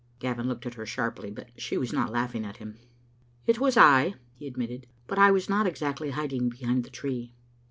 Gavin 0.17 0.47
looked 0.47 0.65
at 0.65 0.73
her 0.73 0.85
sharply, 0.87 1.29
but 1.29 1.51
she 1.61 1.77
was 1.77 1.93
not 1.93 2.11
laugh 2.11 2.33
ing 2.33 2.43
at 2.43 2.57
him." 2.57 2.79
It 3.45 3.59
was 3.59 3.77
I," 3.77 4.15
he 4.33 4.47
admitted; 4.47 4.87
"but 5.05 5.19
I 5.19 5.29
was 5.29 5.47
not 5.47 5.67
exactly 5.67 6.09
hid 6.09 6.33
ing 6.33 6.49
behind 6.49 6.85
the 6.85 6.89
tree." 6.89 7.35